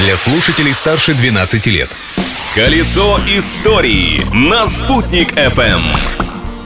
для 0.00 0.16
слушателей 0.16 0.72
старше 0.72 1.12
12 1.12 1.66
лет. 1.66 1.90
Колесо 2.54 3.18
истории 3.28 4.22
на 4.32 4.66
«Спутник 4.66 5.32
FM. 5.34 5.80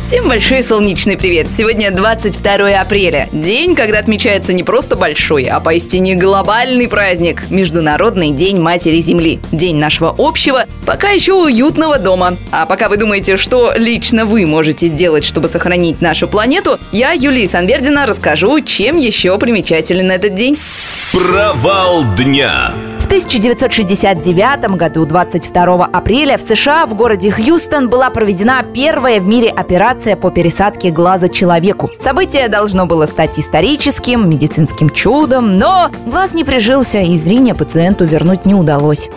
Всем 0.00 0.28
большой 0.28 0.62
солнечный 0.62 1.18
привет! 1.18 1.48
Сегодня 1.52 1.90
22 1.90 2.80
апреля. 2.80 3.28
День, 3.32 3.74
когда 3.74 3.98
отмечается 3.98 4.52
не 4.52 4.62
просто 4.62 4.94
большой, 4.94 5.44
а 5.44 5.58
поистине 5.58 6.14
глобальный 6.14 6.86
праздник– 6.86 7.42
Международный 7.50 8.30
день 8.30 8.60
Матери 8.60 9.00
Земли. 9.00 9.40
День 9.50 9.78
нашего 9.78 10.14
общего, 10.16 10.66
пока 10.84 11.08
еще 11.10 11.32
уютного 11.32 11.98
дома. 11.98 12.36
А 12.52 12.64
пока 12.66 12.88
вы 12.88 12.96
думаете, 12.96 13.36
что 13.36 13.72
лично 13.76 14.24
вы 14.24 14.46
можете 14.46 14.86
сделать, 14.86 15.24
чтобы 15.24 15.48
сохранить 15.48 16.00
нашу 16.00 16.28
планету, 16.28 16.78
я, 16.92 17.10
Юлия 17.10 17.48
Санвердина, 17.48 18.06
расскажу, 18.06 18.60
чем 18.60 18.96
еще 18.98 19.36
примечателен 19.38 20.12
этот 20.12 20.36
день. 20.36 20.56
Провал 21.12 22.04
дня. 22.14 22.72
В 23.06 23.08
1969 23.08 24.76
году, 24.76 25.06
22 25.06 25.84
апреля, 25.86 26.36
в 26.36 26.40
США 26.40 26.86
в 26.86 26.94
городе 26.94 27.30
Хьюстон 27.30 27.88
была 27.88 28.10
проведена 28.10 28.64
первая 28.74 29.20
в 29.20 29.28
мире 29.28 29.48
операция 29.48 30.16
по 30.16 30.32
пересадке 30.32 30.90
глаза 30.90 31.28
человеку. 31.28 31.88
Событие 32.00 32.48
должно 32.48 32.84
было 32.84 33.06
стать 33.06 33.38
историческим, 33.38 34.28
медицинским 34.28 34.90
чудом, 34.90 35.56
но 35.56 35.88
глаз 36.04 36.34
не 36.34 36.42
прижился, 36.42 36.98
и 36.98 37.16
зрение 37.16 37.54
пациенту 37.54 38.04
вернуть 38.04 38.44
не 38.44 38.56
удалось. 38.56 39.08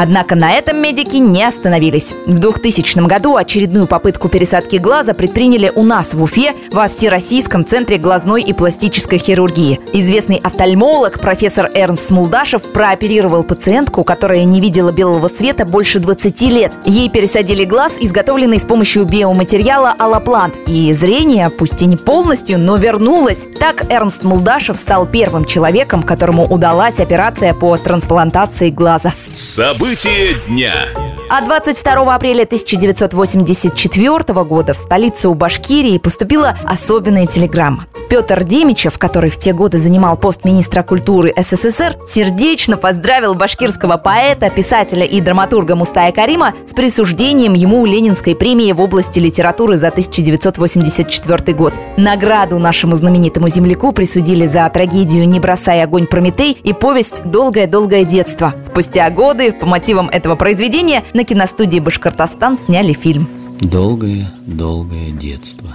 Однако 0.00 0.36
на 0.36 0.52
этом 0.52 0.80
медики 0.80 1.16
не 1.16 1.42
остановились. 1.42 2.14
В 2.24 2.38
2000 2.38 3.04
году 3.08 3.34
очередную 3.34 3.88
попытку 3.88 4.28
пересадки 4.28 4.76
глаза 4.76 5.12
предприняли 5.12 5.72
у 5.74 5.82
нас 5.82 6.14
в 6.14 6.22
Уфе 6.22 6.54
во 6.70 6.86
Всероссийском 6.86 7.66
центре 7.66 7.98
глазной 7.98 8.42
и 8.42 8.52
пластической 8.52 9.18
хирургии. 9.18 9.80
Известный 9.92 10.36
офтальмолог 10.36 11.18
профессор 11.18 11.68
Эрнст 11.74 12.10
Мулдашев 12.10 12.62
прооперировал 12.72 13.42
пациентку, 13.42 14.04
которая 14.04 14.44
не 14.44 14.60
видела 14.60 14.92
белого 14.92 15.26
света 15.26 15.66
больше 15.66 15.98
20 15.98 16.42
лет. 16.42 16.72
Ей 16.84 17.10
пересадили 17.10 17.64
глаз, 17.64 17.96
изготовленный 18.00 18.60
с 18.60 18.64
помощью 18.64 19.04
биоматериала 19.04 19.92
аллоплант. 19.98 20.54
И 20.68 20.92
зрение, 20.92 21.50
пусть 21.50 21.82
и 21.82 21.86
не 21.86 21.96
полностью, 21.96 22.60
но 22.60 22.76
вернулось. 22.76 23.48
Так 23.58 23.90
Эрнст 23.90 24.22
Мулдашев 24.22 24.78
стал 24.78 25.06
первым 25.06 25.44
человеком, 25.44 26.04
которому 26.04 26.46
удалась 26.46 27.00
операция 27.00 27.52
по 27.52 27.76
трансплантации 27.76 28.70
глаза. 28.70 29.12
События 29.34 29.87
События 29.88 30.34
дня. 30.46 31.07
А 31.30 31.42
22 31.42 32.14
апреля 32.14 32.44
1984 32.44 34.44
года 34.44 34.72
в 34.72 34.78
столицу 34.78 35.34
Башкирии 35.34 35.98
поступила 35.98 36.56
особенная 36.64 37.26
телеграмма. 37.26 37.84
Петр 38.08 38.44
Демичев, 38.44 38.98
который 38.98 39.28
в 39.28 39.36
те 39.36 39.52
годы 39.52 39.76
занимал 39.76 40.16
пост 40.16 40.46
министра 40.46 40.82
культуры 40.82 41.34
СССР, 41.36 41.96
сердечно 42.06 42.78
поздравил 42.78 43.34
башкирского 43.34 43.98
поэта, 43.98 44.48
писателя 44.48 45.04
и 45.04 45.20
драматурга 45.20 45.76
Мустая 45.76 46.12
Карима 46.12 46.54
с 46.64 46.72
присуждением 46.72 47.52
ему 47.52 47.84
Ленинской 47.84 48.34
премии 48.34 48.72
в 48.72 48.80
области 48.80 49.18
литературы 49.18 49.76
за 49.76 49.88
1984 49.88 51.54
год. 51.54 51.74
Награду 51.98 52.58
нашему 52.58 52.96
знаменитому 52.96 53.50
земляку 53.50 53.92
присудили 53.92 54.46
за 54.46 54.66
трагедию 54.70 55.28
«Не 55.28 55.38
бросай 55.38 55.82
огонь 55.82 56.06
Прометей» 56.06 56.52
и 56.52 56.72
повесть 56.72 57.22
«Долгое-долгое 57.24 58.04
детство». 58.04 58.54
Спустя 58.64 59.10
годы 59.10 59.52
по 59.52 59.66
мотивам 59.66 60.08
этого 60.08 60.34
произведения 60.34 61.04
на 61.18 61.24
киностудии 61.24 61.80
«Башкортостан» 61.80 62.60
сняли 62.60 62.92
фильм. 62.92 63.28
Долгое-долгое 63.60 65.10
детство. 65.10 65.68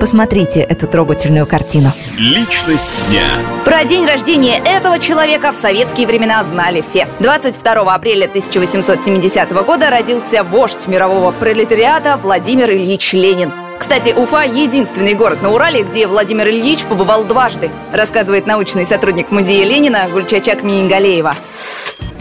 Посмотрите 0.00 0.60
эту 0.60 0.86
трогательную 0.86 1.46
картину. 1.46 1.92
Личность 2.16 3.00
дня. 3.10 3.38
Про 3.66 3.84
день 3.84 4.06
рождения 4.06 4.56
этого 4.64 4.98
человека 4.98 5.52
в 5.52 5.56
советские 5.56 6.06
времена 6.06 6.42
знали 6.42 6.80
все. 6.80 7.06
22 7.20 7.94
апреля 7.94 8.24
1870 8.24 9.52
года 9.66 9.90
родился 9.90 10.42
вождь 10.42 10.86
мирового 10.86 11.30
пролетариата 11.32 12.16
Владимир 12.16 12.70
Ильич 12.70 13.12
Ленин. 13.12 13.52
Кстати, 13.78 14.14
Уфа– 14.16 14.42
единственный 14.44 15.12
город 15.12 15.42
на 15.42 15.50
Урале, 15.50 15.82
где 15.82 16.06
Владимир 16.06 16.48
Ильич 16.48 16.84
побывал 16.84 17.24
дважды, 17.24 17.70
рассказывает 17.92 18.46
научный 18.46 18.86
сотрудник 18.86 19.30
музея 19.30 19.66
Ленина 19.66 20.08
Гульчачак 20.10 20.62
Мингалеева. 20.62 21.34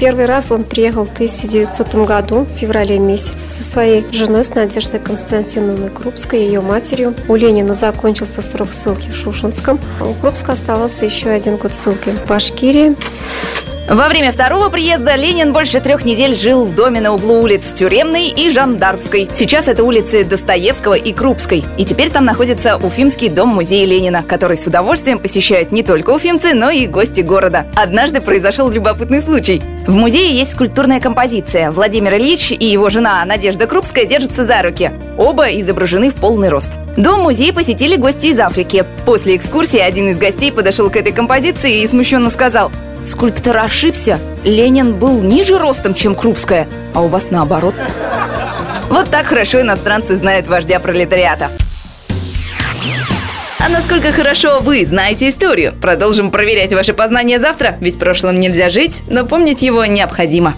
Первый 0.04 0.26
раз 0.26 0.52
он 0.52 0.66
приехал 0.66 1.06
в 1.06 1.14
1900 1.14 1.96
году, 2.06 2.40
в 2.40 2.60
феврале 2.60 3.00
месяце, 3.00 3.48
со 3.48 3.64
своей 3.64 4.06
женой, 4.12 4.44
с 4.44 4.54
Надеждой 4.54 5.00
Константиновной 5.00 5.88
Крупской, 5.88 6.42
ее 6.42 6.60
матерью. 6.60 7.16
У 7.30 7.38
Ленина 7.38 7.74
закончился 7.74 8.42
срок 8.42 8.74
ссылки 8.74 9.08
в 9.08 9.16
Шушинском. 9.16 9.80
У 10.02 10.14
Крупска 10.16 10.52
оставался 10.52 11.06
еще 11.06 11.30
один 11.30 11.56
год 11.56 11.74
ссылки 11.74 12.10
в 12.10 12.28
Башкирии. 12.28 12.98
Во 13.88 14.08
время 14.08 14.32
второго 14.32 14.70
приезда 14.70 15.16
Ленин 15.16 15.52
больше 15.52 15.82
трех 15.82 16.06
недель 16.06 16.36
жил 16.36 16.64
в 16.64 16.74
доме 16.74 17.02
на 17.02 17.14
углу 17.14 17.42
улиц 17.42 17.74
Тюремной 17.74 18.30
и 18.30 18.50
Жандармской. 18.50 19.30
Сейчас 19.34 19.68
это 19.68 19.84
улицы 19.84 20.24
Достоевского 20.24 20.94
и 20.94 21.12
Крупской. 21.12 21.66
И 21.78 21.84
теперь 21.84 22.10
там 22.10 22.24
находится 22.24 22.78
Уфимский 22.78 23.28
дом-музей 23.28 23.86
Ленина, 23.86 24.24
который 24.24 24.56
с 24.56 24.66
удовольствием 24.66 25.20
посещают 25.20 25.74
не 25.74 25.84
только 25.84 26.12
уфимцы, 26.12 26.54
но 26.54 26.70
и 26.70 26.88
гости 26.88 27.20
города. 27.20 27.68
Однажды 27.76 28.22
произошел 28.22 28.70
любопытный 28.70 29.22
случай. 29.22 29.62
В 29.86 29.94
музее 29.94 30.34
есть 30.34 30.54
скульптурная 30.54 31.02
композиция. 31.02 31.70
Владимир 31.70 32.16
Ильич 32.16 32.54
и 32.54 32.66
его 32.66 32.90
жена 32.90 33.24
Надежда 33.26 33.68
Крупская 33.68 34.06
держатся 34.06 34.46
за 34.46 34.62
руки. 34.62 34.92
Оба 35.18 35.50
изображены 35.60 36.10
в 36.10 36.16
полный 36.16 36.48
рост. 36.48 36.72
Дом-музей 36.96 37.52
посетили 37.52 37.98
гости 37.98 38.28
из 38.28 38.40
Африки. 38.40 38.86
После 39.06 39.36
экскурсии 39.36 39.80
один 39.80 40.08
из 40.08 40.18
гостей 40.18 40.54
подошел 40.54 40.90
к 40.90 40.96
этой 40.96 41.12
композиции 41.12 41.82
и 41.82 41.88
смущенно 41.88 42.30
сказал– 42.30 42.72
Скульптор 43.06 43.58
ошибся. 43.58 44.20
Ленин 44.44 44.94
был 44.94 45.22
ниже 45.22 45.58
ростом, 45.58 45.94
чем 45.94 46.16
Крупская, 46.16 46.68
а 46.94 47.02
у 47.02 47.08
вас 47.08 47.32
наоборот. 47.32 47.76
Вот 48.90 49.10
так 49.10 49.28
хорошо 49.28 49.62
иностранцы 49.62 50.16
знают 50.16 50.48
вождя 50.48 50.80
пролетариата. 50.80 51.52
А 53.60 53.70
насколько 53.70 54.12
хорошо 54.12 54.60
вы 54.60 54.86
знаете 54.86 55.30
историю? 55.30 55.74
Продолжим 55.82 56.32
проверять 56.32 56.74
ваши 56.74 56.94
познания 56.94 57.40
завтра, 57.40 57.78
ведь 57.80 57.98
прошлым 57.98 58.40
нельзя 58.40 58.70
жить, 58.70 59.04
но 59.08 59.26
помнить 59.26 59.62
его 59.62 59.86
необходимо. 59.86 60.54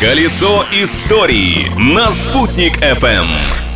Колесо 0.00 0.64
истории 0.72 1.70
на 1.76 2.10
«Спутник 2.12 2.78
FM. 2.78 3.67